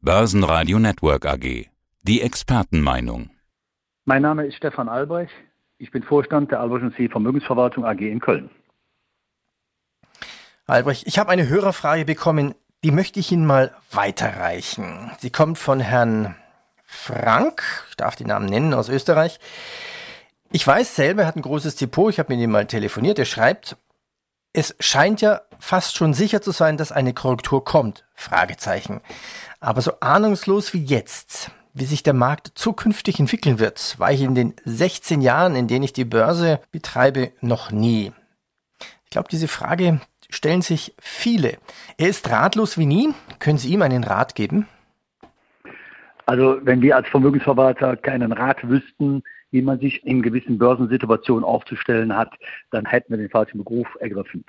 Börsenradio 0.00 0.78
Network 0.78 1.26
AG. 1.26 1.66
Die 2.02 2.22
Expertenmeinung. 2.22 3.30
Mein 4.04 4.22
Name 4.22 4.46
ist 4.46 4.54
Stefan 4.54 4.88
Albrecht. 4.88 5.32
Ich 5.78 5.90
bin 5.90 6.04
Vorstand 6.04 6.52
der 6.52 6.60
Albrecht 6.60 6.96
C. 6.96 7.08
Vermögensverwaltung 7.08 7.84
AG 7.84 7.98
in 7.98 8.20
Köln. 8.20 8.48
Albrecht, 10.68 11.08
ich 11.08 11.18
habe 11.18 11.30
eine 11.30 11.48
Hörerfrage 11.48 12.04
bekommen, 12.04 12.54
die 12.84 12.92
möchte 12.92 13.18
ich 13.18 13.32
Ihnen 13.32 13.44
mal 13.44 13.74
weiterreichen. 13.90 15.10
Sie 15.18 15.30
kommt 15.30 15.58
von 15.58 15.80
Herrn 15.80 16.36
Frank, 16.84 17.64
ich 17.90 17.96
darf 17.96 18.14
den 18.14 18.28
Namen 18.28 18.46
nennen, 18.46 18.74
aus 18.74 18.88
Österreich. 18.88 19.40
Ich 20.52 20.64
weiß 20.64 20.94
selber, 20.94 21.22
er 21.22 21.28
hat 21.28 21.36
ein 21.36 21.42
großes 21.42 21.74
Depot, 21.74 22.08
ich 22.08 22.20
habe 22.20 22.32
mit 22.32 22.40
ihm 22.40 22.52
mal 22.52 22.66
telefoniert, 22.66 23.18
er 23.18 23.24
schreibt, 23.24 23.76
es 24.52 24.74
scheint 24.80 25.20
ja 25.20 25.42
fast 25.58 25.96
schon 25.96 26.14
sicher 26.14 26.40
zu 26.40 26.50
sein, 26.50 26.76
dass 26.76 26.92
eine 26.92 27.14
Korrektur 27.14 27.64
kommt. 27.64 28.04
Fragezeichen. 28.14 29.00
Aber 29.60 29.80
so 29.80 30.00
ahnungslos 30.00 30.72
wie 30.74 30.84
jetzt, 30.84 31.50
wie 31.74 31.84
sich 31.84 32.02
der 32.02 32.14
Markt 32.14 32.52
zukünftig 32.54 33.20
entwickeln 33.20 33.58
wird, 33.58 33.98
war 33.98 34.12
ich 34.12 34.22
in 34.22 34.34
den 34.34 34.54
16 34.64 35.20
Jahren, 35.20 35.54
in 35.54 35.68
denen 35.68 35.84
ich 35.84 35.92
die 35.92 36.04
Börse 36.04 36.60
betreibe, 36.70 37.32
noch 37.40 37.70
nie. 37.70 38.12
Ich 39.04 39.10
glaube, 39.10 39.28
diese 39.30 39.48
Frage 39.48 40.00
stellen 40.30 40.62
sich 40.62 40.94
viele. 41.00 41.58
Er 41.96 42.08
ist 42.08 42.28
ratlos 42.30 42.78
wie 42.78 42.86
nie. 42.86 43.14
Können 43.38 43.58
Sie 43.58 43.72
ihm 43.72 43.82
einen 43.82 44.04
Rat 44.04 44.34
geben? 44.34 44.66
Also 46.26 46.58
wenn 46.62 46.82
wir 46.82 46.96
als 46.96 47.08
Vermögensverwalter 47.08 47.96
keinen 47.96 48.32
Rat 48.32 48.68
wüssten, 48.68 49.22
wie 49.50 49.62
man 49.62 49.78
sich 49.78 50.04
in 50.04 50.22
gewissen 50.22 50.58
Börsensituationen 50.58 51.44
aufzustellen 51.44 52.16
hat, 52.16 52.34
dann 52.70 52.86
hätten 52.86 53.10
wir 53.10 53.18
den 53.18 53.30
falschen 53.30 53.62
Beruf 53.62 53.88
ergriffen. 54.00 54.44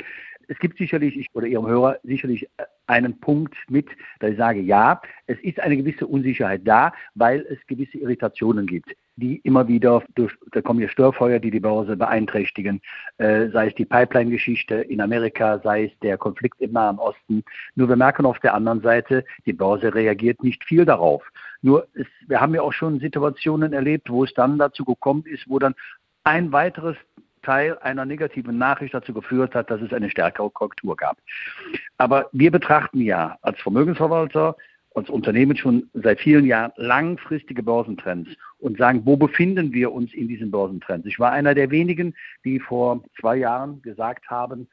Es 0.49 0.57
gibt 0.57 0.80
sicherlich, 0.80 1.16
ich 1.16 1.27
oder 1.34 1.45
Ihrem 1.45 1.67
Hörer, 1.67 1.99
sicherlich 2.03 2.49
einen 2.88 3.20
Punkt 3.20 3.55
mit, 3.70 3.88
da 4.20 4.30
ich 4.30 4.38
sage, 4.38 4.59
ja, 4.59 4.99
es 5.27 5.40
ist 5.41 5.59
eine 5.59 5.77
gewisse 5.77 6.07
Unsicherheit 6.07 6.62
da, 6.63 6.91
weil 7.13 7.45
es 7.49 7.59
gewisse 7.67 7.99
Irritationen 7.99 8.66
gibt, 8.66 8.95
die 9.16 9.38
immer 9.43 9.68
wieder 9.68 10.04
durch, 10.15 10.34
da 10.51 10.62
kommen 10.62 10.79
ja 10.79 10.90
Störfeuer, 10.90 11.38
die 11.38 11.51
die 11.51 11.60
Börse 11.60 11.95
beeinträchtigen, 11.95 12.82
äh, 13.20 13.49
sei 13.49 13.68
es 13.68 13.76
die 13.76 13.85
Pipeline-Geschichte 13.85 14.76
in 14.76 15.01
Amerika, 15.01 15.60
sei 15.60 15.85
es 15.85 15.99
der 15.99 16.18
Konflikt 16.18 16.60
im 16.62 16.71
Nahen 16.71 16.98
Osten. 16.98 17.43
Nur 17.76 17.88
wir 17.88 17.95
merken 17.95 18.26
auf 18.26 18.40
der 18.40 18.55
anderen 18.55 18.82
Seite, 18.82 19.23
die 19.45 19.54
Börse 19.54 19.93
reagiert 19.93 20.43
nicht 20.43 20.63
viel 20.63 20.84
darauf. 20.84 21.21
Nur 21.62 21.88
es, 21.93 22.07
wir 22.27 22.40
haben 22.40 22.55
ja 22.55 22.62
auch 22.62 22.74
schon 22.74 22.99
Situationen 22.99 23.74
erlebt, 23.74 24.10
wo 24.10 24.24
es 24.24 24.34
dann 24.34 24.57
dazu 24.57 24.85
gekommen 24.85 25.24
ist, 25.26 25.49
wo 25.49 25.60
dann 25.60 25.76
ein 26.24 26.51
weiteres 26.51 26.96
Teil 27.41 27.77
einer 27.79 28.05
negativen 28.05 28.57
Nachricht 28.57 28.93
dazu 28.93 29.13
geführt 29.13 29.55
hat, 29.55 29.70
dass 29.70 29.82
es 29.82 29.93
eine 29.93 30.10
stärkere 30.10 30.49
Korrektur 30.49 30.96
gab. 30.96 31.18
Aber 31.98 32.29
wir 32.32 32.51
betrachten 32.51 33.01
ja 33.01 33.38
als 33.41 33.60
Vermögensverwalter, 33.62 34.55
als 34.96 35.10
Unternehmen 35.10 35.55
schon 35.55 35.90
seit 35.93 36.20
vielen 36.20 36.46
Jahren 36.46 36.71
langfristige 36.76 37.63
Börsentrends 37.63 38.29
und 38.57 38.77
sagen, 38.77 39.05
wo 39.05 39.16
befinden 39.16 39.71
wir 39.71 39.91
uns 39.91 40.13
in 40.13 40.27
diesen 40.27 40.51
Börsentrends? 40.51 41.07
Ich 41.07 41.20
war 41.20 41.32
einer 41.32 41.55
der 41.55 41.71
wenigen, 41.71 42.16
die 42.44 42.60
vor 42.60 43.04
zwei 43.20 43.38
Jahren 43.38 43.82
gesagt 43.82 44.29
haben, 44.29 44.68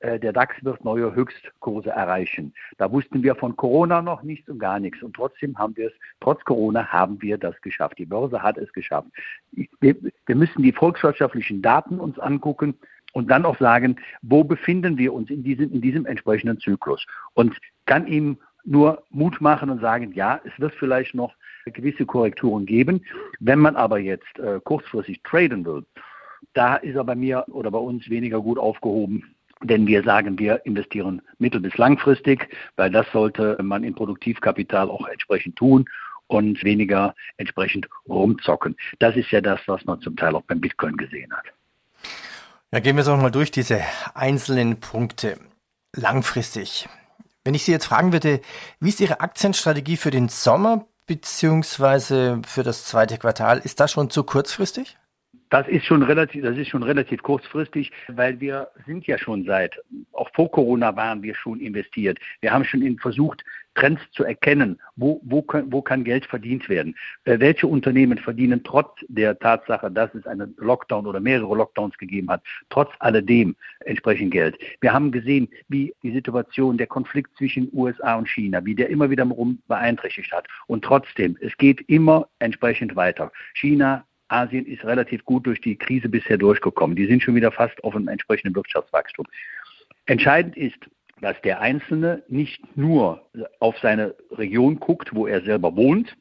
der 0.00 0.32
DAX 0.32 0.54
wird 0.62 0.84
neue 0.84 1.14
Höchstkurse 1.14 1.90
erreichen. 1.90 2.54
Da 2.76 2.90
wussten 2.90 3.22
wir 3.22 3.34
von 3.34 3.56
Corona 3.56 4.00
noch 4.00 4.22
nichts 4.22 4.48
und 4.48 4.58
gar 4.58 4.78
nichts. 4.78 5.02
Und 5.02 5.16
trotzdem 5.16 5.58
haben 5.58 5.76
wir 5.76 5.88
es, 5.88 5.92
trotz 6.20 6.44
Corona 6.44 6.86
haben 6.86 7.20
wir 7.20 7.36
das 7.36 7.60
geschafft. 7.62 7.98
Die 7.98 8.06
Börse 8.06 8.42
hat 8.42 8.58
es 8.58 8.72
geschafft. 8.72 9.08
Wir, 9.80 9.96
wir 10.26 10.36
müssen 10.36 10.62
die 10.62 10.72
volkswirtschaftlichen 10.72 11.62
Daten 11.62 11.98
uns 11.98 12.18
angucken 12.18 12.74
und 13.12 13.28
dann 13.30 13.44
auch 13.44 13.58
sagen, 13.58 13.96
wo 14.22 14.44
befinden 14.44 14.98
wir 14.98 15.12
uns 15.12 15.30
in 15.30 15.42
diesem, 15.42 15.72
in 15.72 15.80
diesem 15.80 16.06
entsprechenden 16.06 16.60
Zyklus. 16.60 17.04
Und 17.34 17.56
kann 17.86 18.06
ihm 18.06 18.38
nur 18.64 19.02
Mut 19.10 19.40
machen 19.40 19.70
und 19.70 19.80
sagen, 19.80 20.12
ja, 20.12 20.40
es 20.44 20.52
wird 20.60 20.74
vielleicht 20.74 21.14
noch 21.14 21.34
gewisse 21.64 22.06
Korrekturen 22.06 22.66
geben. 22.66 23.04
Wenn 23.40 23.58
man 23.58 23.76
aber 23.76 23.98
jetzt 23.98 24.38
äh, 24.38 24.60
kurzfristig 24.62 25.22
traden 25.22 25.64
will, 25.64 25.84
da 26.54 26.76
ist 26.76 26.94
er 26.94 27.04
bei 27.04 27.14
mir 27.14 27.44
oder 27.48 27.70
bei 27.70 27.78
uns 27.78 28.08
weniger 28.08 28.40
gut 28.40 28.58
aufgehoben 28.58 29.34
denn 29.62 29.86
wir 29.86 30.02
sagen, 30.02 30.38
wir 30.38 30.64
investieren 30.64 31.22
mittel- 31.38 31.60
bis 31.60 31.76
langfristig, 31.76 32.48
weil 32.76 32.90
das 32.90 33.06
sollte 33.12 33.56
man 33.62 33.84
in 33.84 33.94
Produktivkapital 33.94 34.90
auch 34.90 35.06
entsprechend 35.08 35.56
tun 35.56 35.88
und 36.26 36.62
weniger 36.62 37.14
entsprechend 37.36 37.88
rumzocken. 38.08 38.76
Das 38.98 39.16
ist 39.16 39.30
ja 39.30 39.40
das, 39.40 39.60
was 39.66 39.84
man 39.84 40.00
zum 40.00 40.16
Teil 40.16 40.34
auch 40.34 40.42
beim 40.42 40.60
Bitcoin 40.60 40.96
gesehen 40.96 41.32
hat. 41.32 41.46
Ja, 42.70 42.80
gehen 42.80 42.96
wir 42.96 43.00
es 43.00 43.08
auch 43.08 43.20
mal 43.20 43.30
durch 43.30 43.50
diese 43.50 43.80
einzelnen 44.14 44.78
Punkte. 44.78 45.38
Langfristig. 45.96 46.86
Wenn 47.44 47.54
ich 47.54 47.64
Sie 47.64 47.72
jetzt 47.72 47.86
fragen 47.86 48.12
würde, 48.12 48.42
wie 48.78 48.90
ist 48.90 49.00
Ihre 49.00 49.20
Aktienstrategie 49.20 49.96
für 49.96 50.10
den 50.10 50.28
Sommer 50.28 50.86
beziehungsweise 51.06 52.42
für 52.46 52.62
das 52.62 52.84
zweite 52.84 53.16
Quartal? 53.16 53.58
Ist 53.58 53.80
das 53.80 53.90
schon 53.90 54.10
zu 54.10 54.22
kurzfristig? 54.22 54.97
Das 55.50 55.66
ist 55.68 55.84
schon 55.84 56.02
relativ, 56.02 56.42
das 56.42 56.56
ist 56.56 56.68
schon 56.68 56.82
relativ 56.82 57.22
kurzfristig, 57.22 57.92
weil 58.08 58.38
wir 58.40 58.68
sind 58.86 59.06
ja 59.06 59.18
schon 59.18 59.44
seit, 59.44 59.80
auch 60.12 60.30
vor 60.34 60.50
Corona 60.50 60.94
waren 60.96 61.22
wir 61.22 61.34
schon 61.34 61.60
investiert. 61.60 62.18
Wir 62.40 62.52
haben 62.52 62.64
schon 62.64 62.98
versucht, 62.98 63.44
Trends 63.78 64.02
zu 64.10 64.24
erkennen, 64.24 64.80
wo, 64.96 65.20
wo, 65.24 65.40
kann, 65.40 65.70
wo 65.70 65.80
kann 65.80 66.02
Geld 66.02 66.26
verdient 66.26 66.68
werden. 66.68 66.96
Äh, 67.24 67.38
welche 67.38 67.68
Unternehmen 67.68 68.18
verdienen 68.18 68.64
trotz 68.64 68.90
der 69.06 69.38
Tatsache, 69.38 69.88
dass 69.90 70.12
es 70.14 70.26
einen 70.26 70.54
Lockdown 70.58 71.06
oder 71.06 71.20
mehrere 71.20 71.54
Lockdowns 71.54 71.96
gegeben 71.96 72.28
hat, 72.28 72.42
trotz 72.70 72.90
alledem 72.98 73.54
entsprechend 73.84 74.32
Geld. 74.32 74.58
Wir 74.80 74.92
haben 74.92 75.12
gesehen, 75.12 75.48
wie 75.68 75.94
die 76.02 76.10
Situation, 76.10 76.76
der 76.76 76.88
Konflikt 76.88 77.36
zwischen 77.36 77.70
USA 77.72 78.16
und 78.16 78.28
China, 78.28 78.64
wie 78.64 78.74
der 78.74 78.88
immer 78.90 79.10
wieder 79.10 79.26
beeinträchtigt 79.68 80.32
hat. 80.32 80.48
Und 80.66 80.84
trotzdem, 80.84 81.36
es 81.40 81.56
geht 81.56 81.80
immer 81.88 82.28
entsprechend 82.40 82.96
weiter. 82.96 83.30
China 83.54 84.04
Asien 84.28 84.66
ist 84.66 84.84
relativ 84.84 85.24
gut 85.24 85.46
durch 85.46 85.60
die 85.60 85.76
Krise 85.76 86.08
bisher 86.08 86.38
durchgekommen. 86.38 86.96
Die 86.96 87.06
sind 87.06 87.22
schon 87.22 87.34
wieder 87.34 87.52
fast 87.52 87.82
auf 87.84 87.94
einem 87.94 88.08
entsprechenden 88.08 88.54
Wirtschaftswachstum. 88.54 89.26
Entscheidend 90.06 90.56
ist, 90.56 90.78
dass 91.20 91.40
der 91.42 91.60
Einzelne 91.60 92.22
nicht 92.28 92.76
nur 92.76 93.22
auf 93.58 93.76
seine 93.78 94.14
Region 94.30 94.78
guckt, 94.78 95.14
wo 95.14 95.26
er 95.26 95.42
selber 95.42 95.74
wohnt, 95.74 96.16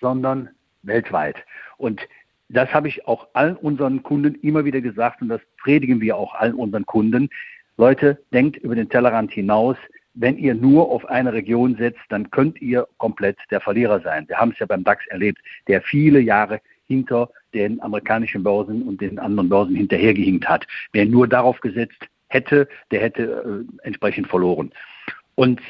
sondern 0.00 0.50
weltweit. 0.82 1.36
Und 1.78 2.06
das 2.48 2.72
habe 2.72 2.88
ich 2.88 3.06
auch 3.06 3.28
allen 3.32 3.56
unseren 3.56 4.02
Kunden 4.02 4.34
immer 4.36 4.64
wieder 4.64 4.80
gesagt 4.80 5.22
und 5.22 5.28
das 5.28 5.40
predigen 5.58 6.00
wir 6.00 6.16
auch 6.16 6.34
allen 6.34 6.54
unseren 6.54 6.86
Kunden. 6.86 7.28
Leute, 7.76 8.22
denkt 8.32 8.56
über 8.58 8.74
den 8.74 8.88
Tellerrand 8.88 9.32
hinaus. 9.32 9.76
Wenn 10.14 10.38
ihr 10.38 10.54
nur 10.54 10.90
auf 10.90 11.04
eine 11.06 11.32
Region 11.32 11.76
setzt, 11.76 12.00
dann 12.08 12.30
könnt 12.30 12.62
ihr 12.62 12.86
komplett 12.96 13.36
der 13.50 13.60
Verlierer 13.60 14.00
sein. 14.00 14.26
Wir 14.28 14.38
haben 14.38 14.52
es 14.52 14.58
ja 14.58 14.66
beim 14.66 14.84
DAX 14.84 15.06
erlebt, 15.08 15.40
der 15.66 15.82
viele 15.82 16.20
Jahre 16.20 16.60
hinter 16.86 17.30
den 17.54 17.80
amerikanischen 17.82 18.42
Börsen 18.42 18.82
und 18.82 19.00
den 19.00 19.18
anderen 19.18 19.48
Börsen 19.48 19.76
hinterhergehinkt 19.76 20.48
hat. 20.48 20.66
Wer 20.92 21.06
nur 21.06 21.26
darauf 21.28 21.60
gesetzt 21.60 22.08
hätte, 22.28 22.68
der 22.90 23.00
hätte 23.00 23.66
äh, 23.82 23.86
entsprechend 23.86 24.28
verloren. 24.28 24.72
Und 25.34 25.60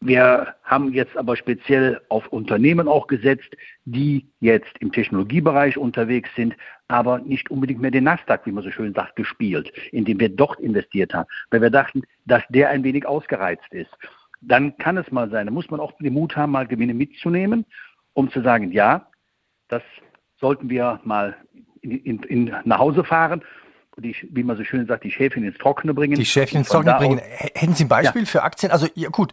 wir 0.00 0.54
haben 0.62 0.92
jetzt 0.92 1.16
aber 1.16 1.36
speziell 1.36 2.00
auf 2.10 2.28
Unternehmen 2.28 2.86
auch 2.86 3.06
gesetzt, 3.06 3.56
die 3.86 4.26
jetzt 4.40 4.72
im 4.80 4.92
Technologiebereich 4.92 5.78
unterwegs 5.78 6.28
sind, 6.36 6.54
aber 6.88 7.18
nicht 7.20 7.50
unbedingt 7.50 7.80
mehr 7.80 7.90
den 7.90 8.04
Nasdaq, 8.04 8.42
wie 8.44 8.52
man 8.52 8.62
so 8.62 8.70
schön 8.70 8.92
sagt, 8.94 9.16
gespielt, 9.16 9.72
indem 9.92 10.20
wir 10.20 10.28
dort 10.28 10.60
investiert 10.60 11.14
haben, 11.14 11.28
weil 11.50 11.62
wir 11.62 11.70
dachten, 11.70 12.02
dass 12.26 12.42
der 12.50 12.68
ein 12.68 12.84
wenig 12.84 13.06
ausgereizt 13.06 13.72
ist. 13.72 13.90
Dann 14.42 14.76
kann 14.76 14.98
es 14.98 15.10
mal 15.10 15.30
sein, 15.30 15.46
da 15.46 15.52
muss 15.52 15.70
man 15.70 15.80
auch 15.80 15.92
den 15.96 16.12
Mut 16.12 16.36
haben, 16.36 16.52
mal 16.52 16.66
Gewinne 16.66 16.94
mitzunehmen, 16.94 17.64
um 18.12 18.30
zu 18.30 18.42
sagen, 18.42 18.72
ja, 18.72 19.08
das 19.68 19.82
sollten 20.40 20.68
wir 20.70 21.00
mal 21.04 21.36
in, 21.80 21.90
in, 21.90 22.22
in 22.24 22.54
nach 22.64 22.78
Hause 22.78 23.04
fahren 23.04 23.42
und 23.96 24.04
die, 24.04 24.14
wie 24.30 24.42
man 24.42 24.56
so 24.56 24.64
schön 24.64 24.86
sagt, 24.86 25.04
die 25.04 25.10
Schäfchen 25.10 25.44
ins 25.44 25.56
Trockene 25.58 25.94
bringen. 25.94 26.14
Die 26.14 26.24
Schäfchen 26.24 26.58
ins 26.58 26.68
Trockene 26.68 26.96
bringen. 26.96 27.18
Hätten 27.18 27.74
Sie 27.74 27.84
ein 27.84 27.88
Beispiel 27.88 28.22
ja. 28.22 28.26
für 28.26 28.42
Aktien? 28.42 28.70
Also 28.70 28.88
ja, 28.94 29.08
gut, 29.08 29.32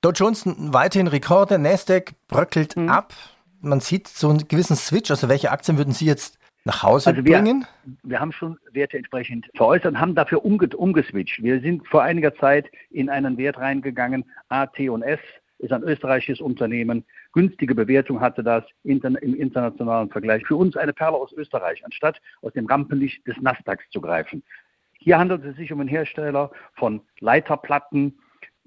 Dow 0.00 0.12
Jones 0.12 0.44
weiterhin 0.46 1.08
Rekorde, 1.08 1.58
Nasdaq 1.58 2.12
bröckelt 2.28 2.76
mhm. 2.76 2.88
ab. 2.88 3.14
Man 3.60 3.80
sieht 3.80 4.08
so 4.08 4.28
einen 4.28 4.46
gewissen 4.46 4.76
Switch. 4.76 5.10
Also 5.10 5.28
welche 5.28 5.50
Aktien 5.50 5.78
würden 5.78 5.92
Sie 5.92 6.04
jetzt 6.04 6.38
nach 6.64 6.82
Hause 6.82 7.10
also 7.10 7.24
wir, 7.24 7.38
bringen? 7.38 7.66
Wir 8.02 8.20
haben 8.20 8.32
schon 8.32 8.58
Werte 8.72 8.96
entsprechend 8.96 9.46
veräußert 9.56 9.92
und 9.92 10.00
haben 10.00 10.14
dafür 10.14 10.44
umge 10.44 10.68
umgeswitcht. 10.76 11.42
Wir 11.42 11.60
sind 11.60 11.86
vor 11.88 12.02
einiger 12.02 12.34
Zeit 12.36 12.70
in 12.90 13.10
einen 13.10 13.36
Wert 13.36 13.58
reingegangen, 13.58 14.24
A, 14.48 14.66
T 14.66 14.88
und 14.88 15.02
S 15.02 15.20
ist 15.64 15.72
ein 15.72 15.82
österreichisches 15.82 16.40
Unternehmen. 16.40 17.04
Günstige 17.32 17.74
Bewertung 17.74 18.20
hatte 18.20 18.44
das 18.44 18.64
im 18.84 19.00
internationalen 19.16 20.10
Vergleich. 20.10 20.46
Für 20.46 20.56
uns 20.56 20.76
eine 20.76 20.92
Perle 20.92 21.16
aus 21.16 21.32
Österreich, 21.32 21.84
anstatt 21.84 22.20
aus 22.42 22.52
dem 22.52 22.66
Rampenlicht 22.66 23.26
des 23.26 23.36
Nasdaqs 23.40 23.88
zu 23.90 24.00
greifen. 24.00 24.42
Hier 24.98 25.18
handelt 25.18 25.44
es 25.44 25.56
sich 25.56 25.72
um 25.72 25.80
einen 25.80 25.88
Hersteller 25.88 26.50
von 26.74 27.00
Leiterplatten, 27.20 28.18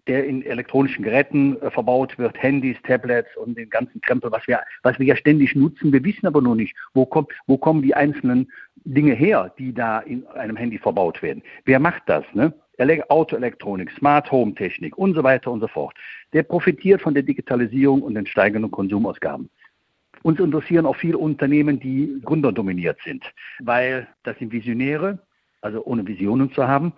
der 0.08 0.26
in 0.26 0.46
elektronischen 0.46 1.04
Geräten 1.04 1.62
äh, 1.62 1.70
verbaut 1.70 2.18
wird, 2.18 2.42
Handys, 2.42 2.78
Tablets 2.84 3.36
und 3.38 3.58
den 3.58 3.70
ganzen 3.70 4.02
Krempel, 4.02 4.32
was 4.32 4.48
wir, 4.48 4.62
was 4.84 4.98
wir 5.00 5.06
ja 5.06 5.16
ständig 5.16 5.56
nutzen. 5.56 5.92
Wir 5.92 6.04
wissen 6.04 6.28
aber 6.28 6.42
nur 6.42 6.56
nicht, 6.56 6.76
wo, 6.94 7.06
kommt, 7.06 7.32
wo 7.46 7.58
kommen 7.58 7.82
die 7.82 7.94
einzelnen 7.94 8.52
Dinge 8.84 9.14
her, 9.14 9.54
die 9.58 9.74
da 9.74 10.00
in 10.00 10.26
einem 10.28 10.56
Handy 10.56 10.78
verbaut 10.78 11.22
werden. 11.22 11.44
Wer 11.66 11.80
macht 11.80 12.04
das? 12.08 12.24
Ne? 12.34 12.54
Autoelektronik, 13.10 13.92
Smart 13.92 14.32
Home 14.32 14.54
Technik 14.54 14.98
und 14.98 15.16
so 15.16 15.24
weiter 15.24 15.52
und 15.52 15.62
so 15.62 15.68
fort. 15.68 15.96
Der 16.34 16.44
profitiert 16.44 17.02
von 17.02 17.14
der 17.14 17.24
Digitalisierung 17.24 18.02
und 18.02 18.16
den 18.16 18.26
steigenden 18.26 18.72
Konsumausgaben. 18.72 19.50
Uns 20.24 20.40
interessieren 20.40 20.86
auch 20.86 20.96
viele 20.96 21.18
Unternehmen, 21.18 21.80
die 21.80 22.20
gründerdominiert 22.24 23.00
sind, 23.04 23.24
weil 23.60 24.08
das 24.24 24.38
sind 24.40 24.52
Visionäre, 24.52 25.20
also 25.62 25.84
ohne 25.86 26.06
Visionen 26.08 26.52
zu 26.52 26.68
haben. 26.68 26.94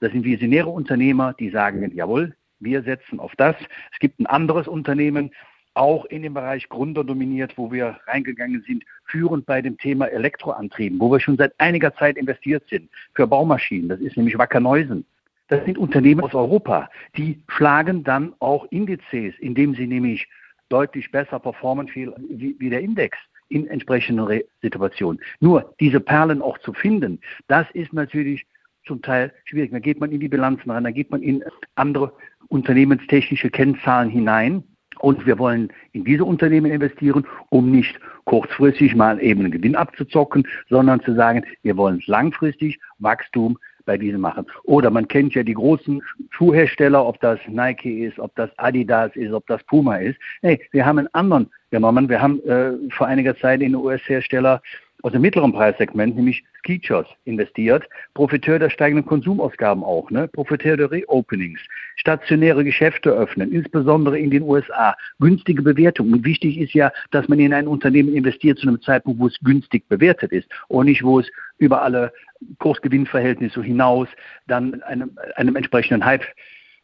Das 0.00 0.12
sind 0.12 0.24
visionäre 0.24 0.68
Unternehmer, 0.68 1.34
die 1.34 1.50
sagen, 1.50 1.90
jawohl, 1.94 2.34
wir 2.64 2.82
setzen 2.82 3.20
auf 3.20 3.34
das. 3.36 3.56
Es 3.92 3.98
gibt 3.98 4.20
ein 4.20 4.26
anderes 4.26 4.68
Unternehmen, 4.68 5.30
auch 5.74 6.04
in 6.06 6.22
dem 6.22 6.34
Bereich 6.34 6.68
Gründer 6.68 7.04
dominiert, 7.04 7.58
wo 7.58 7.70
wir 7.72 7.98
reingegangen 8.06 8.62
sind, 8.66 8.84
führend 9.06 9.44
bei 9.44 9.60
dem 9.60 9.76
Thema 9.76 10.06
Elektroantrieben, 10.06 11.00
wo 11.00 11.10
wir 11.10 11.20
schon 11.20 11.36
seit 11.36 11.52
einiger 11.58 11.94
Zeit 11.96 12.16
investiert 12.16 12.62
sind 12.68 12.88
für 13.14 13.26
Baumaschinen. 13.26 13.88
Das 13.88 14.00
ist 14.00 14.16
nämlich 14.16 14.38
Wacker 14.38 14.60
Neusen. 14.60 15.04
Das 15.48 15.64
sind 15.64 15.76
Unternehmen 15.76 16.22
aus 16.22 16.34
Europa, 16.34 16.88
die 17.16 17.42
schlagen 17.48 18.02
dann 18.02 18.32
auch 18.38 18.66
Indizes, 18.70 19.34
indem 19.40 19.74
sie 19.74 19.86
nämlich 19.86 20.26
deutlich 20.70 21.10
besser 21.10 21.38
performen 21.38 21.88
wie, 21.92 22.56
wie 22.58 22.70
der 22.70 22.80
Index 22.80 23.18
in 23.48 23.66
entsprechenden 23.66 24.24
Re 24.24 24.44
Situationen. 24.62 25.20
Nur 25.40 25.74
diese 25.80 26.00
Perlen 26.00 26.40
auch 26.40 26.56
zu 26.58 26.72
finden, 26.72 27.20
das 27.46 27.66
ist 27.72 27.92
natürlich 27.92 28.46
zum 28.86 29.02
Teil 29.02 29.32
schwierig. 29.44 29.70
Da 29.70 29.78
geht 29.78 30.00
man 30.00 30.12
in 30.12 30.20
die 30.20 30.28
Bilanzen 30.28 30.70
rein, 30.70 30.84
da 30.84 30.90
geht 30.90 31.10
man 31.10 31.22
in 31.22 31.44
andere 31.74 32.12
unternehmenstechnische 32.48 33.50
Kennzahlen 33.50 34.10
hinein. 34.10 34.64
Und 35.00 35.26
wir 35.26 35.38
wollen 35.38 35.72
in 35.92 36.04
diese 36.04 36.24
Unternehmen 36.24 36.70
investieren, 36.70 37.26
um 37.50 37.70
nicht 37.70 37.98
kurzfristig 38.24 38.94
mal 38.94 39.20
eben 39.20 39.40
einen 39.40 39.50
Gewinn 39.50 39.76
abzuzocken, 39.76 40.46
sondern 40.68 41.00
zu 41.02 41.14
sagen, 41.14 41.44
wir 41.62 41.76
wollen 41.76 42.00
langfristig 42.06 42.78
Wachstum 42.98 43.58
bei 43.84 43.98
diesen 43.98 44.20
machen. 44.20 44.46
Oder 44.64 44.90
man 44.90 45.08
kennt 45.08 45.34
ja 45.34 45.42
die 45.42 45.54
großen 45.54 46.02
Schuhhersteller, 46.30 47.04
ob 47.04 47.20
das 47.20 47.38
Nike 47.48 48.04
ist, 48.04 48.18
ob 48.18 48.34
das 48.36 48.50
Adidas 48.58 49.14
ist, 49.14 49.32
ob 49.32 49.46
das 49.46 49.62
Puma 49.64 49.96
ist. 49.96 50.18
Hey, 50.40 50.60
wir 50.72 50.86
haben 50.86 50.98
einen 50.98 51.14
anderen 51.14 51.50
genommen. 51.70 52.08
Wir 52.08 52.22
haben 52.22 52.42
äh, 52.44 52.72
vor 52.90 53.06
einiger 53.06 53.36
Zeit 53.36 53.60
in 53.60 53.74
US-Hersteller 53.74 54.62
aus 55.04 55.12
dem 55.12 55.20
mittleren 55.20 55.52
Preissegment, 55.52 56.16
nämlich 56.16 56.42
Skechers, 56.60 57.06
investiert. 57.26 57.86
Profiteur 58.14 58.58
der 58.58 58.70
steigenden 58.70 59.04
Konsumausgaben 59.04 59.84
auch, 59.84 60.10
ne? 60.10 60.28
Profiteur 60.28 60.78
der 60.78 60.90
Reopenings. 60.90 61.60
Stationäre 61.96 62.64
Geschäfte 62.64 63.10
öffnen, 63.10 63.52
insbesondere 63.52 64.18
in 64.18 64.30
den 64.30 64.42
USA. 64.44 64.96
Günstige 65.20 65.60
Bewertung. 65.60 66.10
Und 66.10 66.24
wichtig 66.24 66.58
ist 66.58 66.72
ja, 66.72 66.90
dass 67.10 67.28
man 67.28 67.38
in 67.38 67.52
ein 67.52 67.68
Unternehmen 67.68 68.14
investiert 68.14 68.58
zu 68.58 68.66
einem 68.66 68.80
Zeitpunkt, 68.80 69.20
wo 69.20 69.26
es 69.26 69.38
günstig 69.40 69.86
bewertet 69.90 70.32
ist 70.32 70.48
und 70.68 70.86
nicht, 70.86 71.04
wo 71.04 71.20
es 71.20 71.30
über 71.58 71.82
alle 71.82 72.10
Kursgewinnverhältnisse 72.58 73.62
hinaus 73.62 74.08
dann 74.46 74.82
einem, 74.84 75.18
einem 75.36 75.56
entsprechenden 75.56 76.02
Hype 76.02 76.24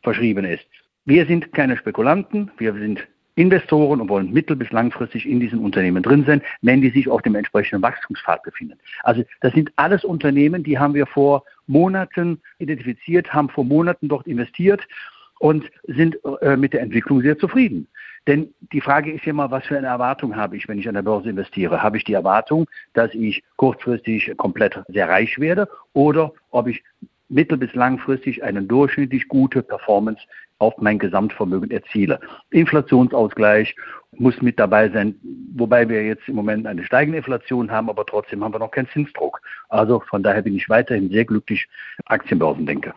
verschrieben 0.02 0.44
ist. 0.44 0.66
Wir 1.06 1.24
sind 1.24 1.54
keine 1.54 1.78
Spekulanten, 1.78 2.50
wir 2.58 2.74
sind 2.74 3.00
Investoren 3.40 4.02
und 4.02 4.08
wollen 4.10 4.32
mittel- 4.32 4.56
bis 4.56 4.70
langfristig 4.70 5.26
in 5.26 5.40
diesen 5.40 5.60
Unternehmen 5.60 6.02
drin 6.02 6.24
sein, 6.26 6.42
wenn 6.60 6.82
die 6.82 6.90
sich 6.90 7.08
auf 7.08 7.22
dem 7.22 7.34
entsprechenden 7.34 7.82
Wachstumspfad 7.82 8.42
befinden. 8.42 8.78
Also 9.02 9.24
das 9.40 9.54
sind 9.54 9.72
alles 9.76 10.04
Unternehmen, 10.04 10.62
die 10.62 10.78
haben 10.78 10.92
wir 10.92 11.06
vor 11.06 11.44
Monaten 11.66 12.40
identifiziert, 12.58 13.32
haben 13.32 13.48
vor 13.48 13.64
Monaten 13.64 14.08
dort 14.08 14.26
investiert 14.26 14.86
und 15.38 15.64
sind 15.86 16.18
äh, 16.42 16.56
mit 16.56 16.74
der 16.74 16.82
Entwicklung 16.82 17.22
sehr 17.22 17.38
zufrieden. 17.38 17.88
Denn 18.26 18.52
die 18.72 18.82
Frage 18.82 19.10
ist 19.10 19.24
ja 19.24 19.30
immer, 19.30 19.50
was 19.50 19.64
für 19.64 19.78
eine 19.78 19.86
Erwartung 19.86 20.36
habe 20.36 20.56
ich, 20.58 20.68
wenn 20.68 20.78
ich 20.78 20.86
an 20.86 20.94
der 20.94 21.02
Börse 21.02 21.30
investiere? 21.30 21.82
Habe 21.82 21.96
ich 21.96 22.04
die 22.04 22.12
Erwartung, 22.12 22.66
dass 22.92 23.14
ich 23.14 23.42
kurzfristig 23.56 24.36
komplett 24.36 24.78
sehr 24.88 25.08
reich 25.08 25.38
werde 25.38 25.66
oder 25.94 26.32
ob 26.50 26.66
ich 26.68 26.82
mittel- 27.30 27.56
bis 27.56 27.72
langfristig 27.72 28.44
eine 28.44 28.62
durchschnittlich 28.62 29.28
gute 29.28 29.62
Performance 29.62 30.20
auf 30.60 30.74
mein 30.78 30.98
Gesamtvermögen 30.98 31.70
erziele. 31.70 32.20
Inflationsausgleich 32.50 33.74
muss 34.12 34.40
mit 34.42 34.58
dabei 34.58 34.88
sein, 34.90 35.16
wobei 35.54 35.88
wir 35.88 36.04
jetzt 36.04 36.28
im 36.28 36.36
Moment 36.36 36.66
eine 36.66 36.84
steigende 36.84 37.18
Inflation 37.18 37.70
haben, 37.70 37.88
aber 37.88 38.06
trotzdem 38.06 38.44
haben 38.44 38.54
wir 38.54 38.58
noch 38.58 38.70
keinen 38.70 38.88
Zinsdruck. 38.92 39.40
Also 39.68 40.00
von 40.08 40.22
daher 40.22 40.42
bin 40.42 40.54
ich 40.54 40.68
weiterhin 40.68 41.10
sehr 41.10 41.24
glücklich 41.24 41.66
Aktienbörsen 42.04 42.66
denke. 42.66 42.94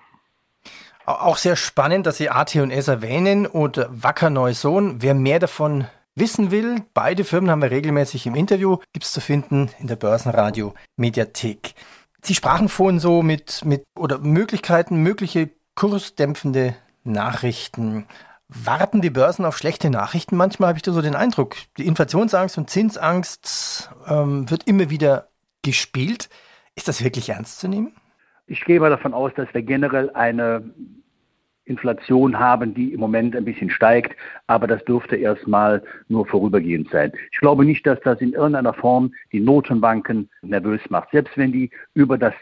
Auch 1.06 1.38
sehr 1.38 1.56
spannend, 1.56 2.06
dass 2.06 2.18
Sie 2.18 2.30
AT&S 2.30 2.88
erwähnen 2.88 3.46
und 3.46 3.86
Wacker 3.90 4.30
Neusohn. 4.30 5.02
Wer 5.02 5.14
mehr 5.14 5.40
davon 5.40 5.86
wissen 6.16 6.52
will, 6.52 6.82
beide 6.94 7.24
Firmen 7.24 7.50
haben 7.50 7.62
wir 7.62 7.72
regelmäßig 7.72 8.26
im 8.28 8.36
Interview, 8.36 8.78
gibt 8.94 9.06
es 9.06 9.12
zu 9.12 9.20
finden 9.20 9.70
in 9.80 9.88
der 9.88 9.96
Börsenradio 9.96 10.74
Mediathek. 10.96 11.74
Sie 12.22 12.36
sprachen 12.36 12.70
vorhin 12.70 13.00
so 13.00 13.22
mit, 13.22 13.66
mit 13.66 13.84
oder 13.98 14.20
Möglichkeiten, 14.20 15.04
mögliche 15.04 15.50
kursdämpfende 15.76 16.76
Nachrichten. 17.04 18.06
Warten 18.48 19.02
die 19.02 19.10
Börsen 19.10 19.46
auf 19.46 19.58
schlechte 19.58 19.90
Nachrichten? 19.90 20.36
Manchmal 20.36 20.70
habe 20.70 20.78
ich 20.78 20.84
da 20.84 20.92
so 20.92 21.02
den 21.02 21.16
Eindruck, 21.16 21.56
die 21.78 21.88
Inflationsangst 21.88 22.58
und 22.58 22.70
Zinsangst 22.70 23.90
ähm, 24.08 24.50
wird 24.50 24.68
immer 24.68 24.90
wieder 24.90 25.28
gespielt. 25.64 26.30
Ist 26.76 26.88
das 26.88 27.04
wirklich 27.04 27.30
ernst 27.30 27.60
zu 27.60 27.68
nehmen? 27.68 27.94
Ich 28.48 28.64
gehe 28.66 28.80
mal 28.80 28.90
davon 28.90 29.14
aus, 29.14 29.32
dass 29.36 29.52
wir 29.54 29.62
generell 29.62 30.10
eine 30.12 30.64
Inflation 31.66 32.38
haben, 32.38 32.74
die 32.74 32.94
im 32.94 33.00
Moment 33.00 33.36
ein 33.36 33.46
bisschen 33.46 33.70
steigt, 33.70 34.18
aber 34.48 34.68
das 34.68 34.84
dürfte 34.84 35.16
erstmal 35.16 35.82
nur 36.10 36.26
vorübergehend 36.26 36.90
sein. 36.92 37.14
Ich 37.32 37.40
glaube 37.40 37.64
nicht, 37.64 37.88
dass 37.88 38.00
das 38.02 38.20
in 38.20 38.34
irgendeiner 38.34 38.74
Form 38.74 39.14
die 39.32 39.40
Notenbanken 39.40 40.30
nervös 40.42 40.82
macht. 40.90 41.12
Selbst 41.12 41.38
wenn 41.38 41.54
die 41.54 41.70
über 41.94 42.18
das 42.18 42.34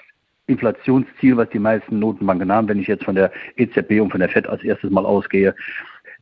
Inflationsziel, 0.52 1.38
was 1.38 1.50
die 1.50 1.60
meisten 1.60 2.00
Notenbanken 2.00 2.52
haben, 2.52 2.68
wenn 2.68 2.80
ich 2.80 2.88
jetzt 2.88 3.06
von 3.06 3.16
der 3.16 3.32
EZB 3.56 4.02
und 4.02 4.12
von 4.12 4.20
der 4.20 4.30
FED 4.30 4.48
als 4.48 4.64
erstes 4.64 4.92
mal 4.92 5.06
ausgehe, 5.06 5.56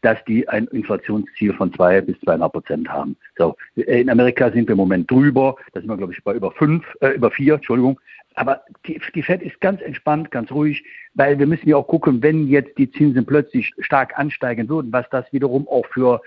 dass 0.02 0.24
die 0.26 0.48
ein 0.48 0.66
Inflationsziel 0.68 1.54
von 1.54 1.74
zwei 1.74 2.02
bis 2.02 2.20
zweieinhalb 2.22 2.54
Prozent 2.54 2.88
haben. 2.88 3.18
So, 3.38 3.56
in 3.76 4.10
Amerika 4.10 4.50
sind 4.52 4.68
wir 4.68 4.74
im 4.74 4.78
Moment 4.78 5.10
drüber, 5.12 5.56
da 5.74 5.82
sind 5.82 5.90
wir, 5.90 5.98
glaube 5.98 6.14
ich, 6.14 6.24
bei 6.24 6.34
über 6.34 6.52
fünf, 6.52 6.86
äh, 7.02 7.10
über 7.10 7.32
vier, 7.32 7.56
Entschuldigung. 7.56 8.00
Aber 8.40 8.62
die, 8.88 9.02
die 9.14 9.22
Fed 9.22 9.42
ist 9.42 9.60
ganz 9.60 9.82
entspannt, 9.82 10.32
ganz 10.32 10.50
ruhig, 10.50 10.82
weil 11.14 11.38
wir 11.38 11.46
müssen 11.46 11.68
ja 11.68 11.76
auch 11.76 11.88
gucken, 11.88 12.24
wenn 12.24 12.48
jetzt 12.48 12.78
die 12.78 12.90
Zinsen 12.90 13.26
plötzlich 13.26 13.74
stark 13.80 14.18
ansteigen 14.18 14.70
würden, 14.70 14.94
was 14.94 15.06
das 15.10 15.26
wiederum 15.34 15.68
auch 15.68 15.86
für 15.88 16.22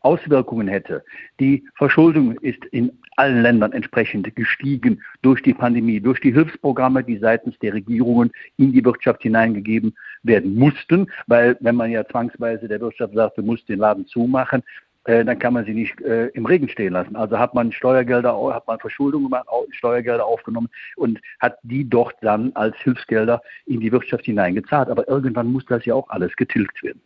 Auswirkungen 0.00 0.66
hätte. 0.66 1.04
Die 1.40 1.68
Verschuldung 1.74 2.38
ist 2.38 2.64
in 2.66 2.98
allen 3.16 3.42
Ländern 3.42 3.72
entsprechend 3.72 4.34
gestiegen 4.34 5.02
durch 5.20 5.42
die 5.42 5.52
Pandemie, 5.52 6.00
durch 6.00 6.20
die 6.20 6.32
Hilfsprogramme, 6.32 7.04
die 7.04 7.18
seitens 7.18 7.58
der 7.58 7.74
Regierungen 7.74 8.30
in 8.56 8.72
die 8.72 8.82
Wirtschaft 8.82 9.22
hineingegeben 9.22 9.94
werden 10.22 10.54
mussten, 10.54 11.10
weil 11.26 11.58
wenn 11.60 11.76
man 11.76 11.90
ja 11.90 12.06
zwangsweise 12.06 12.66
der 12.66 12.80
Wirtschaft 12.80 13.12
sagt, 13.12 13.36
du 13.36 13.42
musst 13.42 13.68
den 13.68 13.80
Laden 13.80 14.06
zumachen, 14.06 14.62
dann 15.08 15.38
kann 15.38 15.54
man 15.54 15.64
sie 15.64 15.72
nicht 15.72 16.00
äh, 16.02 16.26
im 16.28 16.44
Regen 16.44 16.68
stehen 16.68 16.92
lassen. 16.92 17.16
Also 17.16 17.38
hat 17.38 17.54
man 17.54 17.72
Steuergelder, 17.72 18.54
hat 18.54 18.66
man 18.66 18.78
Verschuldung 18.78 19.24
gemacht, 19.24 19.46
Steuergelder 19.70 20.24
aufgenommen 20.24 20.68
und 20.96 21.18
hat 21.40 21.56
die 21.62 21.88
dort 21.88 22.14
dann 22.20 22.52
als 22.54 22.76
Hilfsgelder 22.78 23.40
in 23.64 23.80
die 23.80 23.90
Wirtschaft 23.90 24.26
hineingezahlt. 24.26 24.90
Aber 24.90 25.08
irgendwann 25.08 25.50
muss 25.50 25.64
das 25.66 25.84
ja 25.86 25.94
auch 25.94 26.08
alles 26.10 26.36
getilgt 26.36 26.82
werden. 26.82 27.00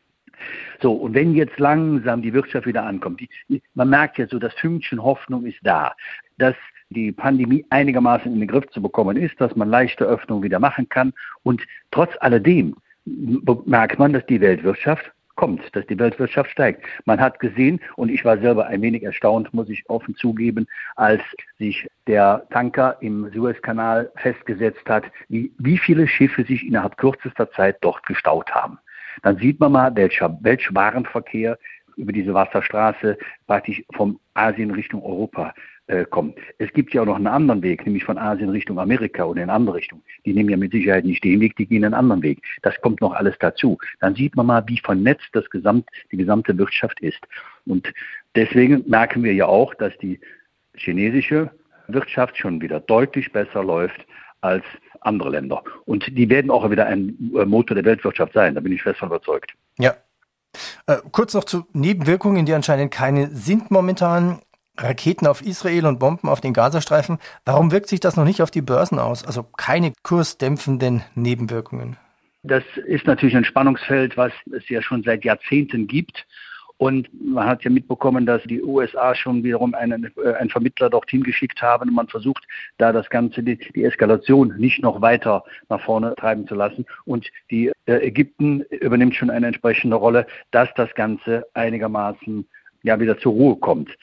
So, 0.80 0.92
und 0.92 1.14
wenn 1.14 1.35
jetzt 1.35 1.59
langsam 1.61 2.23
die 2.23 2.32
Wirtschaft 2.32 2.66
wieder 2.66 2.82
ankommt, 2.82 3.21
die, 3.21 3.62
man 3.75 3.88
merkt 3.88 4.18
jetzt 4.18 4.32
so, 4.32 4.40
das 4.40 4.54
Fünkchen 4.54 5.00
Hoffnung 5.00 5.47
ist 5.47 5.59
da, 5.62 5.94
dass 6.38 6.56
die 6.90 7.12
Pandemie 7.12 7.64
einigermaßen 7.71 8.32
in 8.32 8.40
den 8.40 8.49
Griff 8.49 8.66
zu 8.71 8.82
bekommen 8.82 9.16
ist, 9.16 9.40
dass 9.40 9.54
man 9.54 9.68
leichte 9.68 10.04
Öffnungen 10.04 10.42
wieder 10.42 10.59
machen 10.59 10.88
kann. 10.88 11.12
Und 11.44 11.62
trotz 11.92 12.11
alledem 12.21 12.75
merkt 13.04 13.99
man, 13.99 14.12
dass 14.12 14.26
die 14.26 14.40
Weltwirtschaft 14.40 15.12
kommt, 15.42 15.75
dass 15.75 15.84
die 15.88 15.99
Weltwirtschaft 15.99 16.52
steigt. 16.52 16.84
Man 17.04 17.20
hat 17.20 17.40
gesehen, 17.40 17.80
und 17.96 18.11
ich 18.11 18.25
war 18.25 18.38
selber 18.38 18.68
ein 18.68 18.80
wenig 18.80 19.02
erstaunt, 19.02 19.52
muss 19.52 19.68
ich 19.68 19.82
offen 19.90 20.14
zugeben, 20.14 20.68
als 20.94 21.20
sich 21.58 21.88
der 22.06 22.46
Tanker 22.50 22.96
im 23.00 23.28
Suezkanal 23.32 24.12
festgesetzt 24.14 24.88
hat, 24.88 25.02
wie, 25.28 25.52
wie 25.58 25.78
viele 25.78 26.06
Schiffe 26.06 26.44
sich 26.44 26.64
innerhalb 26.64 26.96
kürzester 26.96 27.50
Zeit 27.50 27.78
dort 27.80 28.06
gestaut 28.06 28.52
haben. 28.52 28.78
Dann 29.25 29.37
sieht 29.38 29.58
man 29.58 29.72
mal, 29.72 29.96
welcher, 29.96 30.38
welcher 30.42 30.76
Warenverkehr 30.76 31.58
über 31.96 32.12
diese 32.12 32.34
Wasserstraße 32.34 33.18
praktisch 33.46 33.82
vom 33.94 34.18
Asien 34.34 34.70
Richtung 34.70 35.02
Europa 35.02 35.54
äh, 35.87 36.04
kommt. 36.04 36.38
Es 36.58 36.72
gibt 36.72 36.94
ja 36.94 37.02
auch 37.02 37.06
noch 37.06 37.16
einen 37.16 37.26
anderen 37.26 37.62
Weg, 37.62 37.84
nämlich 37.84 38.04
von 38.04 38.16
Asien 38.16 38.50
Richtung 38.50 38.78
Amerika 38.78 39.25
oder 39.25 39.42
in 39.42 39.50
andere 39.50 39.76
Richtung. 39.76 40.02
Die 40.25 40.32
nehmen 40.32 40.49
ja 40.49 40.56
mit 40.56 40.72
Sicherheit 40.72 41.04
nicht 41.04 41.25
den 41.25 41.40
Weg, 41.40 41.56
die 41.56 41.66
gehen 41.66 41.84
einen 41.84 41.94
anderen 41.94 42.22
Weg. 42.22 42.42
Das 42.62 42.80
kommt 42.80 43.00
noch 43.00 43.12
alles 43.12 43.37
dazu. 43.40 43.78
Dann 44.00 44.14
sieht 44.14 44.37
man 44.37 44.46
mal, 44.46 44.62
wie 44.68 44.78
vernetzt 44.78 45.28
das 45.32 45.49
Gesamt, 45.50 45.88
die 46.11 46.16
gesamte 46.16 46.56
Wirtschaft 46.56 47.00
ist. 47.00 47.20
Und 47.66 47.92
deswegen 48.37 48.84
merken 48.88 49.22
wir 49.22 49.34
ja 49.34 49.46
auch, 49.46 49.75
dass 49.75 49.96
die 49.99 50.20
chinesische 50.75 51.50
Wirtschaft 51.88 52.37
schon 52.38 52.61
wieder 52.61 52.80
deutlich 52.80 53.32
besser 53.32 53.62
läuft 53.62 54.06
als 54.40 54.64
andere 55.00 55.30
Länder. 55.30 55.62
Und 55.84 56.06
die 56.16 56.28
werden 56.28 56.50
auch 56.50 56.70
wieder 56.70 56.87
ein 56.87 57.32
äh, 57.37 57.44
Motor 57.44 57.75
der 57.75 57.84
Weltwirtschaft 57.84 58.32
sein, 58.32 58.54
da 58.54 58.61
bin 58.61 58.72
ich 58.72 58.82
fest 58.82 58.99
von 58.99 59.08
überzeugt. 59.08 59.52
Ja, 59.78 59.94
Äh, 60.87 60.99
kurz 61.11 61.35
noch 61.35 61.44
zu 61.44 61.66
Nebenwirkungen, 61.73 62.47
die 62.47 62.54
anscheinend 62.54 62.92
keine 62.92 63.28
sind 63.28 63.71
momentan. 63.71 64.40
Raketen 64.78 65.26
auf 65.26 65.42
Israel 65.42 65.85
und 65.87 65.99
Bomben 65.99 66.28
auf 66.28 66.40
den 66.40 66.54
Gazastreifen. 66.54 67.18
Warum 67.44 67.73
wirkt 67.73 67.88
sich 67.88 68.00
das 68.00 68.16
noch 68.16 68.25
nicht 68.25 68.40
auf 68.40 68.50
die 68.50 68.62
Börsen 68.62 68.99
aus? 68.99 69.25
Also 69.25 69.42
keine 69.42 69.92
kursdämpfenden 70.02 71.02
Nebenwirkungen. 71.14 71.99
Das 72.42 72.64
ist 72.87 73.06
natürlich 73.06 73.37
ein 73.37 73.44
Spannungsfeld, 73.44 74.16
was 74.16 74.32
es 74.50 74.68
ja 74.68 74.82
schon 74.82 75.02
seit 75.02 75.25
Jahrzehnten 75.25 75.87
gibt. 75.87 76.26
Und 76.82 77.08
man 77.12 77.46
hat 77.46 77.62
ja 77.62 77.70
mitbekommen, 77.70 78.26
dass 78.26 78.42
die 78.42 78.60
USA 78.60 79.14
schon 79.14 79.44
wiederum 79.44 79.72
einen, 79.72 80.12
äh, 80.16 80.32
einen 80.32 80.50
Vermittler 80.50 80.90
dorthin 80.90 81.22
geschickt 81.22 81.62
haben 81.62 81.88
und 81.88 81.94
man 81.94 82.08
versucht, 82.08 82.44
da 82.76 82.90
das 82.90 83.08
Ganze, 83.08 83.40
die, 83.44 83.56
die 83.56 83.84
Eskalation 83.84 84.56
nicht 84.58 84.82
noch 84.82 85.00
weiter 85.00 85.44
nach 85.68 85.80
vorne 85.80 86.12
treiben 86.16 86.44
zu 86.48 86.56
lassen. 86.56 86.84
Und 87.04 87.28
die 87.52 87.70
äh, 87.86 87.98
Ägypten 88.08 88.62
übernimmt 88.62 89.14
schon 89.14 89.30
eine 89.30 89.46
entsprechende 89.46 89.94
Rolle, 89.94 90.26
dass 90.50 90.74
das 90.74 90.92
Ganze 90.96 91.46
einigermaßen 91.54 92.48
ja 92.82 92.98
wieder 92.98 93.16
zur 93.16 93.30
Ruhe 93.30 93.54
kommt. 93.54 93.96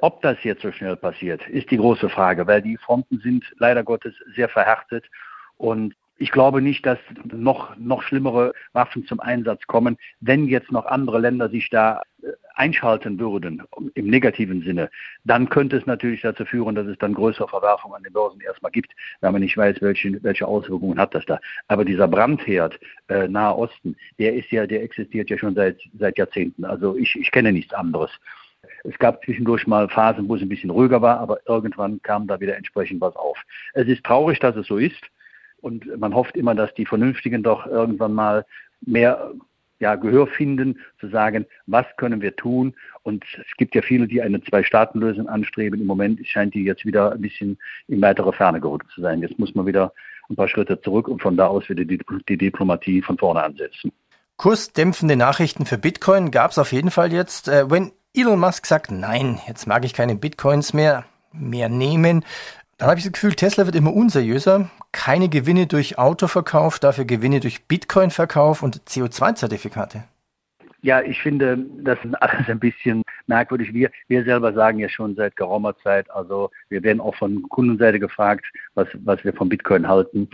Ob 0.00 0.22
das 0.22 0.42
jetzt 0.44 0.62
so 0.62 0.72
schnell 0.72 0.96
passiert, 0.96 1.46
ist 1.50 1.70
die 1.70 1.76
große 1.76 2.08
Frage, 2.08 2.46
weil 2.46 2.62
die 2.62 2.78
Fronten 2.78 3.20
sind 3.20 3.44
leider 3.58 3.84
Gottes 3.84 4.14
sehr 4.34 4.48
verhärtet 4.48 5.04
und 5.58 5.94
ich 6.16 6.30
glaube 6.30 6.62
nicht, 6.62 6.86
dass 6.86 6.98
noch, 7.24 7.76
noch 7.76 8.02
schlimmere 8.02 8.52
Waffen 8.72 9.04
zum 9.06 9.20
Einsatz 9.20 9.66
kommen, 9.66 9.96
wenn 10.20 10.46
jetzt 10.46 10.70
noch 10.70 10.86
andere 10.86 11.18
Länder 11.18 11.48
sich 11.48 11.70
da 11.70 12.02
äh, 12.22 12.28
einschalten 12.54 13.18
würden, 13.18 13.62
im 13.94 14.06
negativen 14.06 14.62
Sinne, 14.62 14.90
dann 15.24 15.48
könnte 15.48 15.76
es 15.76 15.86
natürlich 15.86 16.20
dazu 16.20 16.44
führen, 16.44 16.76
dass 16.76 16.86
es 16.86 16.98
dann 16.98 17.14
größere 17.14 17.48
Verwerfungen 17.48 17.96
an 17.96 18.04
den 18.04 18.12
Börsen 18.12 18.40
erstmal 18.40 18.70
gibt, 18.70 18.92
weil 19.20 19.32
man 19.32 19.40
nicht 19.40 19.56
weiß, 19.56 19.82
welche, 19.82 20.22
welche 20.22 20.46
Auswirkungen 20.46 20.98
hat 20.98 21.14
das 21.14 21.26
da. 21.26 21.40
Aber 21.66 21.84
dieser 21.84 22.06
Brandherd 22.06 22.78
äh, 23.08 23.26
Nahe 23.26 23.56
Osten, 23.56 23.96
der 24.18 24.34
ist 24.34 24.50
ja, 24.52 24.66
der 24.66 24.84
existiert 24.84 25.30
ja 25.30 25.38
schon 25.38 25.56
seit, 25.56 25.80
seit 25.98 26.16
Jahrzehnten. 26.16 26.64
Also 26.64 26.96
ich, 26.96 27.16
ich 27.16 27.30
kenne 27.32 27.52
nichts 27.52 27.74
anderes. 27.74 28.10
Es 28.84 28.98
gab 28.98 29.24
zwischendurch 29.24 29.66
mal 29.66 29.88
Phasen, 29.88 30.28
wo 30.28 30.36
es 30.36 30.42
ein 30.42 30.48
bisschen 30.48 30.70
ruhiger 30.70 31.02
war, 31.02 31.18
aber 31.18 31.38
irgendwann 31.46 32.00
kam 32.02 32.26
da 32.26 32.38
wieder 32.40 32.56
entsprechend 32.56 33.00
was 33.00 33.16
auf. 33.16 33.38
Es 33.72 33.88
ist 33.88 34.04
traurig, 34.04 34.38
dass 34.38 34.56
es 34.56 34.66
so 34.66 34.76
ist. 34.76 35.02
Und 35.64 35.98
man 35.98 36.14
hofft 36.14 36.36
immer, 36.36 36.54
dass 36.54 36.74
die 36.74 36.84
Vernünftigen 36.84 37.42
doch 37.42 37.66
irgendwann 37.66 38.12
mal 38.12 38.44
mehr 38.82 39.32
ja, 39.80 39.96
Gehör 39.96 40.26
finden, 40.26 40.78
zu 41.00 41.08
sagen, 41.08 41.46
was 41.66 41.86
können 41.96 42.20
wir 42.20 42.36
tun? 42.36 42.74
Und 43.02 43.24
es 43.38 43.56
gibt 43.56 43.74
ja 43.74 43.82
viele, 43.82 44.06
die 44.06 44.22
eine 44.22 44.42
Zwei-Staaten-Lösung 44.42 45.28
anstreben. 45.28 45.80
Im 45.80 45.86
Moment 45.86 46.26
scheint 46.26 46.54
die 46.54 46.64
jetzt 46.64 46.84
wieder 46.84 47.12
ein 47.12 47.20
bisschen 47.20 47.58
in 47.88 48.00
weitere 48.02 48.32
Ferne 48.32 48.60
gerückt 48.60 48.90
zu 48.94 49.00
sein. 49.00 49.20
Jetzt 49.20 49.38
muss 49.38 49.54
man 49.54 49.66
wieder 49.66 49.92
ein 50.28 50.36
paar 50.36 50.48
Schritte 50.48 50.80
zurück 50.80 51.08
und 51.08 51.22
von 51.22 51.36
da 51.36 51.46
aus 51.46 51.68
wieder 51.68 51.84
die, 51.84 51.98
die 52.28 52.38
Diplomatie 52.38 53.02
von 53.02 53.18
vorne 53.18 53.42
ansetzen. 53.42 53.90
Kursdämpfende 54.36 55.16
Nachrichten 55.16 55.64
für 55.64 55.78
Bitcoin 55.78 56.30
gab 56.30 56.50
es 56.50 56.58
auf 56.58 56.72
jeden 56.72 56.90
Fall 56.90 57.12
jetzt. 57.12 57.48
Äh, 57.48 57.70
wenn 57.70 57.92
Elon 58.14 58.38
Musk 58.38 58.66
sagt, 58.66 58.90
nein, 58.90 59.40
jetzt 59.48 59.66
mag 59.66 59.84
ich 59.84 59.94
keine 59.94 60.14
Bitcoins 60.14 60.72
mehr, 60.72 61.04
mehr 61.32 61.68
nehmen, 61.68 62.24
dann 62.78 62.88
habe 62.88 62.98
ich 62.98 63.04
das 63.04 63.12
Gefühl, 63.12 63.34
Tesla 63.34 63.66
wird 63.66 63.76
immer 63.76 63.94
unseriöser. 63.94 64.70
Keine 64.92 65.28
Gewinne 65.28 65.66
durch 65.66 65.98
Autoverkauf, 65.98 66.78
dafür 66.78 67.04
Gewinne 67.04 67.40
durch 67.40 67.64
Bitcoin-Verkauf 67.66 68.62
und 68.62 68.82
CO2-Zertifikate. 68.88 70.04
Ja, 70.82 71.00
ich 71.00 71.22
finde, 71.22 71.64
das 71.78 71.98
ist 72.04 72.14
alles 72.20 72.46
ein 72.46 72.60
bisschen 72.60 73.02
merkwürdig. 73.26 73.72
Wir, 73.72 73.90
wir 74.08 74.22
selber 74.24 74.52
sagen 74.52 74.78
ja 74.78 74.88
schon 74.90 75.14
seit 75.14 75.34
geraumer 75.34 75.74
Zeit, 75.78 76.10
also 76.10 76.50
wir 76.68 76.82
werden 76.82 77.00
auch 77.00 77.14
von 77.14 77.42
Kundenseite 77.48 77.98
gefragt, 77.98 78.44
was, 78.74 78.86
was 79.02 79.24
wir 79.24 79.32
von 79.32 79.48
Bitcoin 79.48 79.88
halten. 79.88 80.28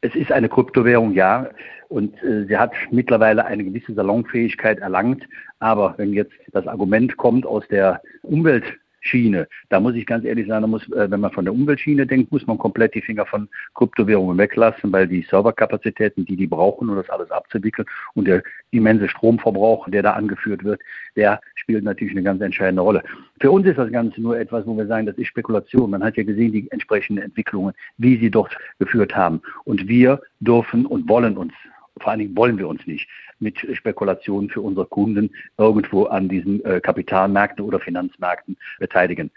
Es 0.00 0.14
ist 0.16 0.32
eine 0.32 0.48
Kryptowährung, 0.48 1.12
ja, 1.12 1.50
und 1.88 2.20
äh, 2.24 2.46
sie 2.46 2.56
hat 2.56 2.72
mittlerweile 2.90 3.44
eine 3.44 3.62
gewisse 3.62 3.94
Salonfähigkeit 3.94 4.80
erlangt. 4.80 5.22
Aber 5.60 5.94
wenn 5.98 6.12
jetzt 6.12 6.32
das 6.50 6.66
Argument 6.66 7.16
kommt 7.16 7.46
aus 7.46 7.62
der 7.68 8.02
Umwelt 8.22 8.64
Schiene. 9.02 9.48
Da 9.68 9.80
muss 9.80 9.94
ich 9.94 10.06
ganz 10.06 10.24
ehrlich 10.24 10.46
sagen, 10.46 10.70
muss, 10.70 10.88
äh, 10.92 11.10
wenn 11.10 11.20
man 11.20 11.32
von 11.32 11.44
der 11.44 11.52
Umweltschiene 11.52 12.06
denkt, 12.06 12.32
muss 12.32 12.46
man 12.46 12.56
komplett 12.56 12.94
die 12.94 13.02
Finger 13.02 13.26
von 13.26 13.48
Kryptowährungen 13.74 14.38
weglassen, 14.38 14.92
weil 14.92 15.08
die 15.08 15.22
Serverkapazitäten, 15.28 16.24
die 16.24 16.36
die 16.36 16.46
brauchen, 16.46 16.88
um 16.88 16.96
das 16.96 17.10
alles 17.10 17.30
abzuwickeln 17.30 17.86
und 18.14 18.26
der 18.26 18.42
immense 18.70 19.08
Stromverbrauch, 19.08 19.88
der 19.90 20.02
da 20.02 20.12
angeführt 20.12 20.64
wird, 20.64 20.80
der 21.16 21.40
spielt 21.56 21.84
natürlich 21.84 22.14
eine 22.14 22.22
ganz 22.22 22.40
entscheidende 22.40 22.82
Rolle. 22.82 23.02
Für 23.40 23.50
uns 23.50 23.66
ist 23.66 23.78
das 23.78 23.90
Ganze 23.90 24.22
nur 24.22 24.38
etwas, 24.38 24.66
wo 24.66 24.76
wir 24.76 24.86
sagen, 24.86 25.06
das 25.06 25.18
ist 25.18 25.26
Spekulation. 25.26 25.90
Man 25.90 26.04
hat 26.04 26.16
ja 26.16 26.22
gesehen, 26.22 26.52
die 26.52 26.70
entsprechenden 26.70 27.24
Entwicklungen, 27.24 27.74
wie 27.98 28.16
sie 28.18 28.30
dort 28.30 28.56
geführt 28.78 29.14
haben. 29.16 29.42
Und 29.64 29.88
wir 29.88 30.20
dürfen 30.40 30.86
und 30.86 31.08
wollen 31.08 31.36
uns 31.36 31.52
vor 31.98 32.10
allen 32.10 32.20
Dingen 32.20 32.36
wollen 32.36 32.58
wir 32.58 32.68
uns 32.68 32.86
nicht 32.86 33.08
mit 33.38 33.58
Spekulationen 33.76 34.50
für 34.50 34.60
unsere 34.60 34.86
Kunden 34.86 35.30
irgendwo 35.58 36.04
an 36.04 36.28
diesen 36.28 36.64
äh, 36.64 36.80
Kapitalmärkten 36.80 37.64
oder 37.64 37.80
Finanzmärkten 37.80 38.56
beteiligen. 38.78 39.30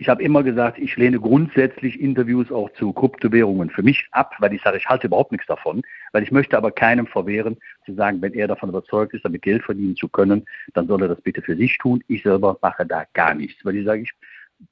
Ich 0.00 0.08
habe 0.08 0.22
immer 0.22 0.44
gesagt, 0.44 0.78
ich 0.78 0.96
lehne 0.96 1.18
grundsätzlich 1.18 1.98
Interviews 2.00 2.52
auch 2.52 2.72
zu 2.74 2.92
Kryptowährungen 2.92 3.68
für 3.68 3.82
mich 3.82 4.06
ab, 4.12 4.32
weil 4.38 4.54
ich 4.54 4.62
sage, 4.62 4.76
ich 4.76 4.86
halte 4.86 5.08
überhaupt 5.08 5.32
nichts 5.32 5.48
davon, 5.48 5.82
weil 6.12 6.22
ich 6.22 6.30
möchte 6.30 6.56
aber 6.56 6.70
keinem 6.70 7.08
verwehren, 7.08 7.56
zu 7.84 7.94
sagen, 7.94 8.22
wenn 8.22 8.32
er 8.32 8.46
davon 8.46 8.68
überzeugt 8.68 9.12
ist, 9.14 9.24
damit 9.24 9.42
Geld 9.42 9.64
verdienen 9.64 9.96
zu 9.96 10.08
können, 10.08 10.44
dann 10.74 10.86
soll 10.86 11.02
er 11.02 11.08
das 11.08 11.20
bitte 11.20 11.42
für 11.42 11.56
sich 11.56 11.76
tun. 11.78 12.04
Ich 12.06 12.22
selber 12.22 12.56
mache 12.62 12.86
da 12.86 13.06
gar 13.12 13.34
nichts, 13.34 13.64
weil 13.64 13.74
ich 13.74 13.84
sage, 13.84 14.02
ich 14.02 14.12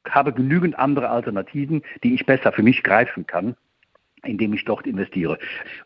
habe 0.09 0.33
genügend 0.33 0.79
andere 0.79 1.11
Alternativen, 1.11 1.83
die 2.05 2.15
ich 2.15 2.25
besser 2.25 2.53
für 2.53 2.63
mich 2.63 2.85
greifen 2.85 3.27
kann 3.27 3.57
indem 4.27 4.53
ich 4.53 4.65
dort 4.65 4.87
investiere. 4.87 5.39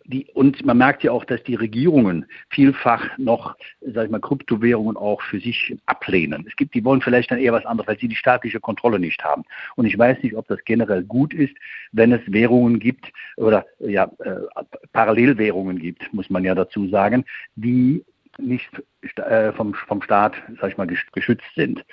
Die, 0.05 0.27
und 0.35 0.65
man 0.65 0.79
merkt 0.79 1.03
ja 1.03 1.13
auch, 1.13 1.25
dass 1.25 1.43
die 1.45 1.55
Regierungen 1.55 2.27
vielfach 2.51 3.07
noch, 3.19 3.57
sag 3.81 4.07
ich 4.07 4.11
mal, 4.11 4.21
Kryptowährungen 4.21 4.97
auch 4.97 5.23
für 5.23 5.41
sich 5.41 5.77
ablehnen. 5.87 6.45
Es 6.49 6.57
gibt, 6.57 6.75
die 6.75 6.85
wollen 6.85 7.01
vielleicht 7.01 7.31
dann 7.31 7.39
eher 7.39 7.53
was 7.53 7.67
anderes, 7.67 7.89
weil 7.89 7.99
sie 7.99 8.09
die 8.09 8.17
staatliche 8.17 8.61
Kontrolle 8.61 8.99
nicht 8.99 9.23
haben. 9.25 9.45
Und 9.77 9.87
ich 9.87 9.99
weiß 9.99 10.23
nicht, 10.23 10.35
ob 10.35 10.47
das 10.49 10.63
generell 10.65 11.03
gut 11.05 11.35
ist, 11.35 11.55
wenn 11.93 12.13
es 12.13 12.21
Währungen 12.27 12.79
gibt 12.79 13.13
oder 13.37 13.67
ja, 13.79 14.11
äh, 14.19 14.63
Parallelwährungen 14.93 15.79
gibt, 15.79 16.13
muss 16.13 16.31
man 16.31 16.45
ja 16.45 16.55
dazu 16.55 16.89
sagen, 16.89 17.25
die 17.57 18.05
nicht 18.39 18.71
äh, 19.17 19.53
vom, 19.53 19.75
vom 19.75 20.03
Staat, 20.03 20.35
sag 20.61 20.71
ich 20.71 20.79
mal, 20.79 20.87
geschützt 20.87 21.45
sind. 21.55 21.85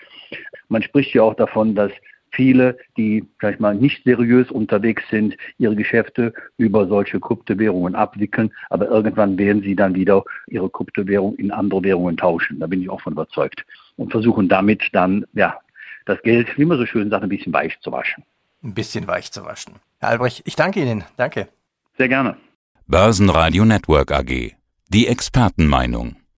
Man 0.69 0.81
spricht 0.81 1.13
ja 1.13 1.23
auch 1.23 1.35
davon, 1.35 1.75
dass 1.75 1.91
viele, 2.38 2.77
die, 2.96 3.25
sag 3.41 3.56
ich 3.56 3.60
mal, 3.60 3.75
nicht 3.75 4.03
seriös 4.06 4.50
unterwegs 4.51 5.03
sind, 5.10 5.36
ihre 5.58 5.75
Geschäfte 5.75 6.34
über 6.58 6.88
solche 6.88 7.20
Kryptowährungen 7.20 7.96
abwickeln, 7.96 8.53
aber 8.70 8.88
irgendwann 8.88 9.38
werden 9.38 9.63
sie 9.63 9.75
dann 9.75 9.96
wieder 9.96 10.24
ihre 10.48 10.70
Kryptowährung 10.70 11.36
in 11.36 11.51
andere 11.51 11.84
Währungen 11.84 12.15
tauschen. 12.15 12.60
Da 12.60 12.67
bin 12.67 12.82
ich 12.82 12.89
auch 12.89 13.01
von 13.01 13.13
überzeugt. 13.13 13.65
Und 13.98 14.12
versuchen 14.12 14.48
damit 14.48 14.84
dann, 14.94 15.25
ja, 15.34 15.60
das 16.06 16.22
Geld, 16.22 16.58
wie 16.58 16.65
man 16.65 16.77
so 16.77 16.86
schön 16.86 17.10
sagt, 17.10 17.24
ein 17.24 17.29
bisschen 17.29 17.51
weich 17.51 17.77
zu 17.82 17.91
waschen. 17.91 18.24
Ein 18.63 18.75
bisschen 18.75 19.08
weich 19.08 19.32
zu 19.32 19.44
waschen. 19.44 19.74
Herr 20.00 20.10
Albrecht, 20.10 20.44
ich 20.46 20.56
danke 20.56 20.82
Ihnen. 20.82 21.03
Danke. 21.17 21.48
Sehr 21.98 22.08
gerne. 22.08 22.38
Börsenradio 22.86 23.65
Network 23.65 24.12
AG. 24.12 24.56
Die 24.89 25.08
Expertenmeinung. 25.08 26.15